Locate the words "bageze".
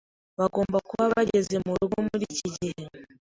1.13-1.55